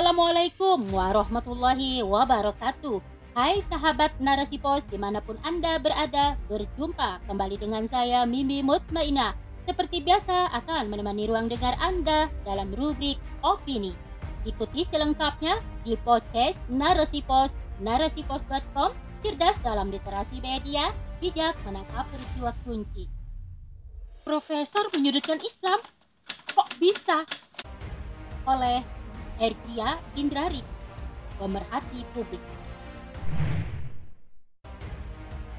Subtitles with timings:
[0.00, 3.04] Assalamualaikum warahmatullahi wabarakatuh.
[3.36, 9.36] Hai sahabat Narasi Pos di mana pun Anda berada, berjumpa kembali dengan saya Mimi Mutmainah.
[9.68, 13.92] Seperti biasa akan menemani ruang dengar Anda dalam rubrik Opini.
[14.48, 17.52] Ikuti selengkapnya di podcast Narasi Pos,
[17.84, 23.04] narasipos.com, cerdas dalam literasi media, bijak menangkap peristiwa kunci.
[24.24, 25.76] Profesor menyudutkan Islam?
[26.56, 27.28] Kok bisa?
[28.48, 28.99] Oleh
[29.40, 30.60] Ergia Indrari,
[31.40, 32.44] pemerhati publik.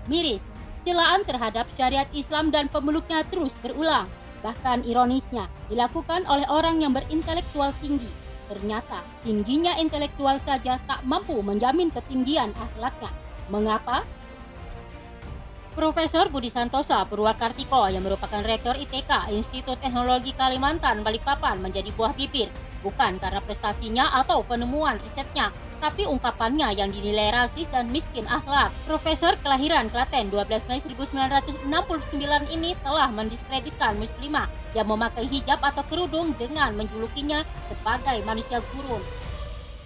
[0.06, 0.46] Miris,
[0.86, 4.06] celaan terhadap syariat Islam dan pemeluknya terus berulang.
[4.46, 8.06] Bahkan ironisnya, dilakukan oleh orang yang berintelektual tinggi.
[8.54, 13.10] Ternyata, tingginya intelektual saja tak mampu menjamin ketinggian akhlaknya.
[13.50, 14.06] Mengapa?
[15.74, 22.54] Profesor Budi Santosa Purwakartiko yang merupakan Rektor ITK Institut Teknologi Kalimantan Balikpapan menjadi buah bibir
[22.82, 25.50] bukan karena prestasinya atau penemuan risetnya
[25.82, 28.70] tapi ungkapannya yang dinilai rasis dan miskin akhlak.
[28.86, 31.66] Profesor kelahiran Klaten 12 Mei 1969
[32.54, 34.46] ini telah mendiskreditkan muslimah
[34.78, 39.02] yang memakai hijab atau kerudung dengan menjulukinya sebagai manusia gurun.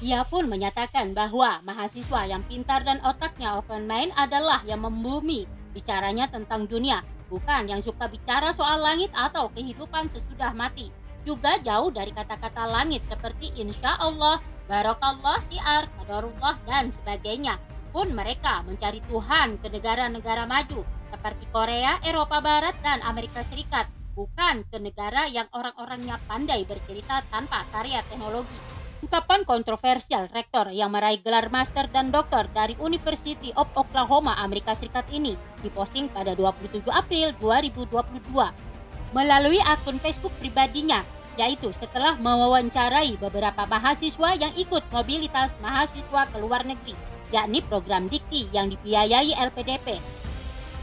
[0.04, 6.32] Ia pun menyatakan bahwa mahasiswa yang pintar dan otaknya open mind adalah yang membumi Bicaranya
[6.32, 10.88] tentang dunia, bukan yang suka bicara soal langit atau kehidupan sesudah mati.
[11.26, 14.38] Juga jauh dari kata-kata langit seperti insya Allah,
[14.70, 17.58] barokallah, syiar, qadarullah, dan sebagainya.
[17.90, 24.62] Pun mereka mencari Tuhan ke negara-negara maju seperti Korea, Eropa Barat, dan Amerika Serikat, bukan
[24.70, 28.86] ke negara yang orang-orangnya pandai bercerita tanpa karya teknologi.
[29.02, 35.10] Ungkapan kontroversial rektor yang meraih gelar master dan doktor dari University of Oklahoma Amerika Serikat
[35.14, 38.75] ini diposting pada 27 April 2022
[39.16, 41.08] melalui akun Facebook pribadinya
[41.40, 46.96] yaitu setelah mewawancarai beberapa mahasiswa yang ikut mobilitas mahasiswa ke luar negeri
[47.32, 50.04] yakni program Dikti yang dibiayai LPDP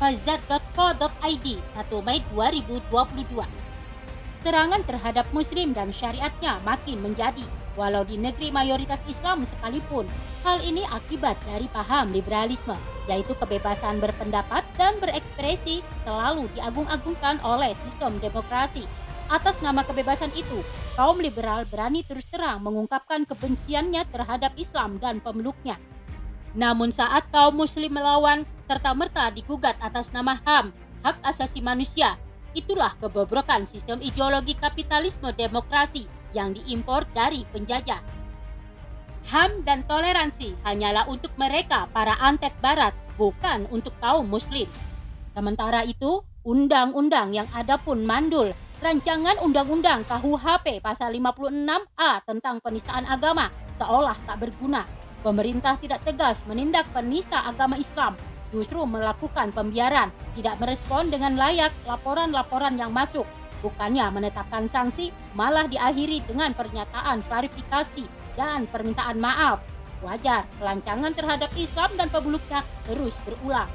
[0.01, 1.47] fazat.co.id
[1.77, 3.45] 1 Mei 2022
[4.43, 10.05] serangan terhadap muslim dan syariatnya makin menjadi walau di negeri mayoritas Islam sekalipun.
[10.43, 12.75] Hal ini akibat dari paham liberalisme,
[13.07, 18.85] yaitu kebebasan berpendapat dan berekspresi selalu diagung-agungkan oleh sistem demokrasi.
[19.31, 20.61] Atas nama kebebasan itu,
[20.99, 25.79] kaum liberal berani terus terang mengungkapkan kebenciannya terhadap Islam dan pemeluknya.
[26.53, 32.21] Namun saat kaum muslim melawan serta-merta digugat atas nama HAM, hak asasi manusia,
[32.53, 38.01] itulah kebobrokan sistem ideologi kapitalisme demokrasi yang diimpor dari penjajah.
[39.31, 44.67] HAM dan toleransi hanyalah untuk mereka para antek barat, bukan untuk kaum muslim.
[45.33, 48.51] Sementara itu, undang-undang yang ada pun mandul.
[48.83, 53.47] Rancangan Undang-Undang KUHP pasal 56A tentang penistaan agama
[53.79, 54.83] seolah tak berguna.
[55.23, 58.19] Pemerintah tidak tegas menindak penista agama Islam,
[58.51, 63.23] justru melakukan pembiaran, tidak merespon dengan layak laporan-laporan yang masuk
[63.63, 69.63] Bukannya menetapkan sanksi, malah diakhiri dengan pernyataan klarifikasi dan permintaan maaf.
[70.03, 73.71] Wajar, kelancangan terhadap Islam dan pemeluknya terus berulang.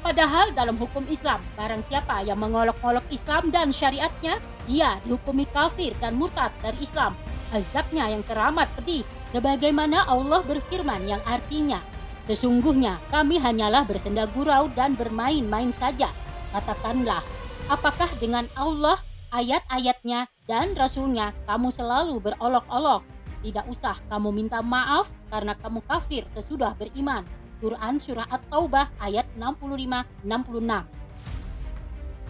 [0.00, 6.16] Padahal dalam hukum Islam, barang siapa yang mengolok-olok Islam dan syariatnya, dia dihukumi kafir dan
[6.16, 7.12] murtad dari Islam.
[7.50, 9.02] Azabnya yang teramat pedih,
[9.34, 11.82] sebagaimana Allah berfirman yang artinya,
[12.30, 16.14] Sesungguhnya kami hanyalah bersenda gurau dan bermain-main saja.
[16.54, 17.26] Katakanlah,
[17.70, 18.98] Apakah dengan Allah,
[19.30, 23.06] ayat-ayatnya, dan Rasulnya kamu selalu berolok-olok?
[23.46, 27.22] Tidak usah kamu minta maaf karena kamu kafir sesudah beriman.
[27.62, 30.26] Quran Surah At-Taubah ayat 65-66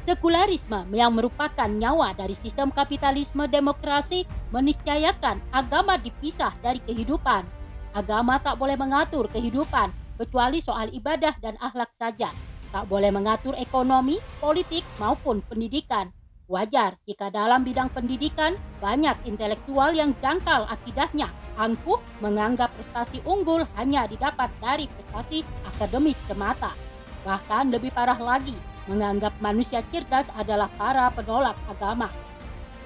[0.05, 7.49] Sekularisme yang merupakan nyawa dari sistem kapitalisme demokrasi meniscayakan agama dipisah dari kehidupan.
[7.97, 9.89] Agama tak boleh mengatur kehidupan
[10.21, 12.29] kecuali soal ibadah dan akhlak saja
[12.71, 16.11] tak boleh mengatur ekonomi, politik, maupun pendidikan.
[16.51, 24.11] Wajar jika dalam bidang pendidikan banyak intelektual yang jangkal akidahnya, angkuh menganggap prestasi unggul hanya
[24.11, 26.75] didapat dari prestasi akademik semata.
[27.23, 28.59] Bahkan lebih parah lagi,
[28.91, 32.11] menganggap manusia cerdas adalah para penolak agama.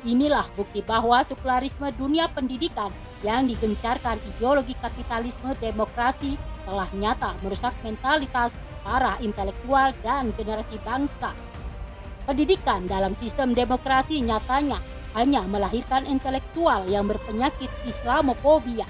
[0.05, 2.93] Inilah bukti bahwa sekularisme dunia pendidikan
[3.25, 6.37] yang digencarkan ideologi kapitalisme demokrasi
[6.69, 8.53] telah nyata merusak mentalitas
[8.85, 11.33] para intelektual dan generasi bangsa.
[12.29, 14.79] Pendidikan dalam sistem demokrasi nyatanya
[15.17, 18.85] hanya melahirkan intelektual yang berpenyakit Islamofobia.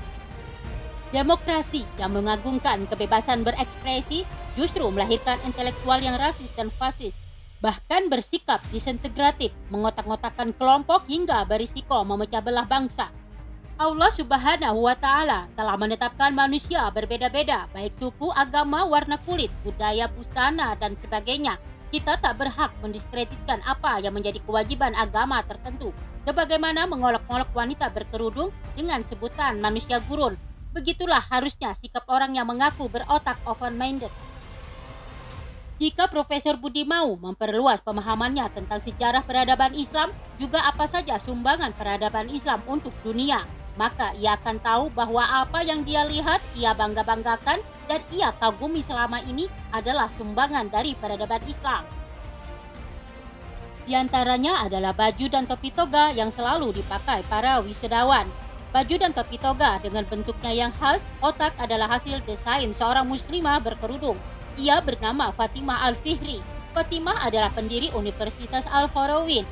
[1.15, 4.27] Demokrasi yang mengagungkan kebebasan berekspresi
[4.59, 7.15] justru melahirkan intelektual yang rasis dan fasis,
[7.63, 13.15] bahkan bersikap disintegratif, mengotak-ngotakkan kelompok hingga berisiko memecah belah bangsa.
[13.75, 20.79] Allah Subhanahu wa taala telah menetapkan manusia berbeda-beda, baik suku, agama, warna kulit, budaya, busana
[20.79, 21.59] dan sebagainya.
[21.91, 25.91] Kita tak berhak mendiskreditkan apa yang menjadi kewajiban agama tertentu.
[26.23, 30.39] Sebagaimana mengolok-olok wanita berkerudung dengan sebutan manusia gurun.
[30.71, 34.11] Begitulah harusnya sikap orang yang mengaku berotak open-minded.
[35.83, 42.31] Jika Profesor Budi mau memperluas pemahamannya tentang sejarah peradaban Islam, juga apa saja sumbangan peradaban
[42.31, 43.43] Islam untuk dunia,
[43.75, 47.59] maka ia akan tahu bahwa apa yang dia lihat, ia bangga-banggakan,
[47.91, 51.83] dan ia kagumi selama ini adalah sumbangan dari peradaban Islam.
[53.85, 58.25] Di antaranya adalah baju dan topi toga yang selalu dipakai para wisudawan.
[58.73, 64.17] Baju dan topi toga dengan bentuknya yang khas, otak adalah hasil desain seorang muslimah berkerudung.
[64.57, 66.41] Ia bernama Fatimah Al-Fihri.
[66.73, 69.47] Fatimah adalah pendiri Universitas Al-Farawin,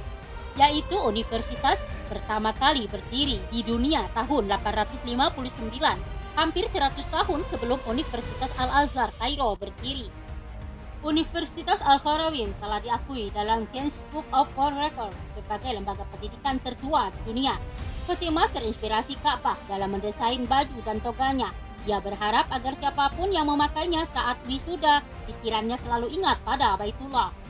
[0.58, 1.78] yaitu universitas
[2.12, 10.12] pertama kali berdiri di dunia tahun 859, hampir 100 tahun sebelum Universitas Al-Azhar Kairo berdiri.
[11.02, 17.20] Universitas Al-Qarawin telah diakui dalam Guinness Book of World Records sebagai lembaga pendidikan tertua di
[17.32, 17.56] dunia.
[18.06, 21.50] Fatimah terinspirasi Ka'bah dalam mendesain baju dan toganya.
[21.90, 27.41] Ia berharap agar siapa pun yang memakainya saat wisuda, pikirannya selalu ingat pada Baitullah.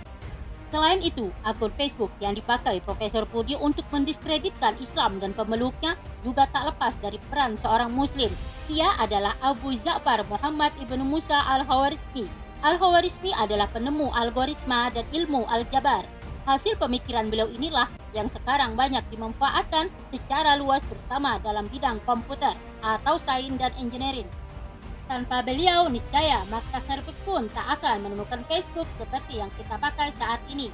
[0.73, 6.73] Selain itu, akun Facebook yang dipakai Profesor Budi untuk mendiskreditkan Islam dan pemeluknya juga tak
[6.73, 8.33] lepas dari peran seorang Muslim.
[8.73, 12.25] Ia adalah Abu Za'far Muhammad ibnu Musa al-Hawarizmi.
[12.65, 16.09] Al-Hawarizmi adalah penemu algoritma dan ilmu aljabar.
[16.49, 17.87] Hasil pemikiran beliau inilah
[18.17, 24.27] yang sekarang banyak dimanfaatkan secara luas terutama dalam bidang komputer atau sains dan engineering.
[25.11, 30.39] Tanpa beliau, niscaya maka server pun tak akan menemukan Facebook seperti yang kita pakai saat
[30.49, 30.71] ini.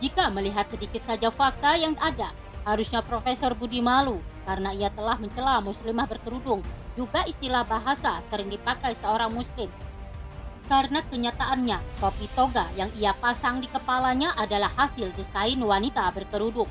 [0.00, 2.32] Jika melihat sedikit saja fakta yang ada,
[2.64, 6.64] harusnya Profesor Budi malu karena ia telah mencela muslimah berkerudung.
[6.98, 9.70] Juga istilah bahasa sering dipakai seorang muslim.
[10.66, 16.70] Karena kenyataannya, topi toga yang ia pasang di kepalanya adalah hasil desain wanita berkerudung.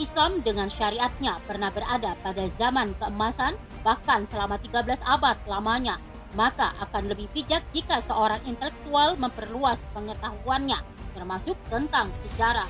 [0.00, 6.00] Islam dengan syariatnya pernah berada pada zaman keemasan bahkan selama 13 abad lamanya,
[6.32, 10.80] maka akan lebih bijak jika seorang intelektual memperluas pengetahuannya,
[11.12, 12.66] termasuk tentang sejarah.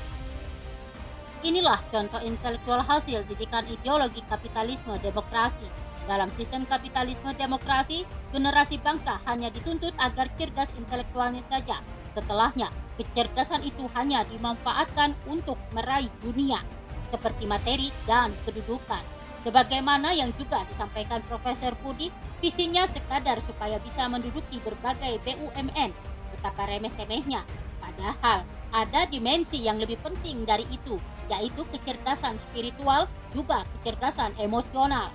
[1.46, 5.64] Inilah contoh intelektual hasil didikan ideologi kapitalisme demokrasi.
[6.04, 8.02] Dalam sistem kapitalisme demokrasi,
[8.34, 11.78] generasi bangsa hanya dituntut agar cerdas intelektualnya saja.
[12.12, 12.68] Setelahnya,
[12.98, 16.60] kecerdasan itu hanya dimanfaatkan untuk meraih dunia,
[17.10, 19.02] seperti materi dan kedudukan.
[19.40, 22.12] Sebagaimana yang juga disampaikan Profesor Budi,
[22.44, 25.90] visinya sekadar supaya bisa menduduki berbagai BUMN.
[26.36, 27.42] Betapa remeh-temehnya.
[27.80, 31.00] Padahal ada dimensi yang lebih penting dari itu,
[31.32, 35.08] yaitu kecerdasan spiritual juga kecerdasan emosional.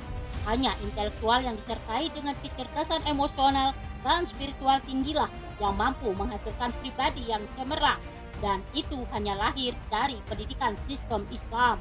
[0.50, 3.74] Hanya intelektual yang disertai dengan kecerdasan emosional
[4.06, 7.98] dan spiritual tinggilah yang mampu menghasilkan pribadi yang cemerlang
[8.44, 11.80] dan itu hanya lahir dari pendidikan sistem Islam.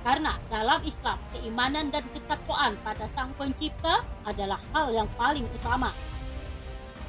[0.00, 5.92] Karena dalam Islam, keimanan dan ketakwaan pada Sang Pencipta adalah hal yang paling utama.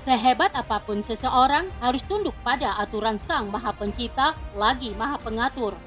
[0.02, 5.78] Sehebat apa pun seseorang harus tunduk pada aturan Sang Maha Pencipta lagi Maha Pengatur.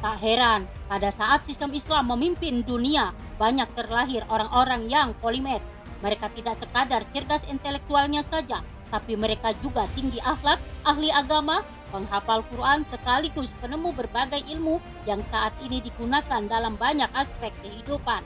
[0.00, 5.60] Tak heran, pada saat sistem Islam memimpin dunia, banyak terlahir orang-orang yang polimet.
[6.00, 11.60] Mereka tidak sekadar cerdas intelektualnya saja, tapi mereka juga tinggi akhlak, ahli agama,
[11.90, 18.22] penghafal Quran sekaligus penemu berbagai ilmu yang saat ini digunakan dalam banyak aspek kehidupan.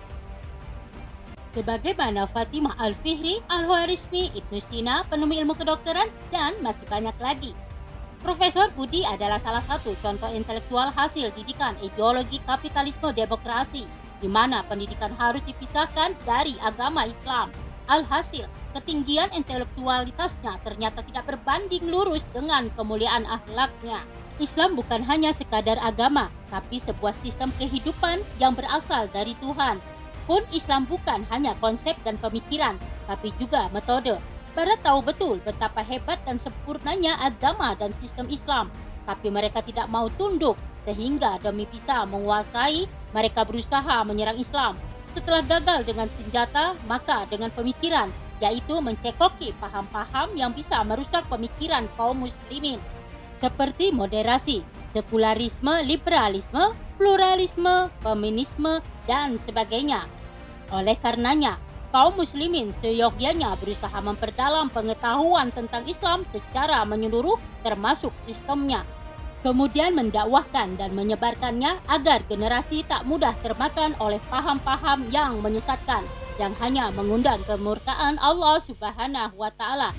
[1.54, 7.54] Sebagaimana Fatimah Al-Fihri, Al-Harismi, Ibnu Sina, penemu ilmu kedokteran, dan masih banyak lagi.
[8.26, 13.86] Profesor Budi adalah salah satu contoh intelektual hasil didikan ideologi kapitalisme demokrasi,
[14.18, 17.52] di mana pendidikan harus dipisahkan dari agama Islam.
[17.84, 24.00] Alhasil, ketinggian intelektualitasnya ternyata tidak berbanding lurus dengan kemuliaan akhlaknya.
[24.40, 29.78] Islam bukan hanya sekadar agama, tapi sebuah sistem kehidupan yang berasal dari Tuhan.
[30.24, 34.16] Pun Islam bukan hanya konsep dan pemikiran, tapi juga metode.
[34.56, 38.72] Barat tahu betul betapa hebat dan sempurnanya agama dan sistem Islam,
[39.04, 40.56] tapi mereka tidak mau tunduk
[40.88, 44.76] sehingga demi bisa menguasai, mereka berusaha menyerang Islam.
[45.14, 48.10] Setelah gagal dengan senjata, maka dengan pemikiran
[48.42, 52.82] yaitu mencekoki paham-paham yang bisa merusak pemikiran kaum muslimin
[53.38, 54.62] seperti moderasi,
[54.94, 60.06] sekularisme, liberalisme, pluralisme, feminisme, dan sebagainya.
[60.72, 61.58] Oleh karenanya,
[61.92, 68.86] kaum muslimin seyogyanya berusaha memperdalam pengetahuan tentang Islam secara menyeluruh termasuk sistemnya.
[69.44, 76.00] Kemudian mendakwahkan dan menyebarkannya agar generasi tak mudah termakan oleh paham-paham yang menyesatkan
[76.40, 79.92] yang hanya mengundang kemurkaan Allah Subhanahu wa taala.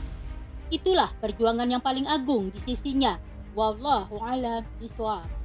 [0.74, 3.22] Itulah perjuangan yang paling agung di sisinya.
[3.56, 5.45] Wallahu a'lam bishawab.